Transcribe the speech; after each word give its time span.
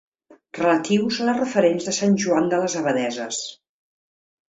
Relatius 0.59 1.19
a 1.19 1.27
les 1.27 1.37
referents 1.41 1.91
de 1.91 1.95
Sant 1.99 2.19
Joan 2.25 2.53
de 2.57 2.65
les 2.65 2.81
Abadesses. 2.83 3.47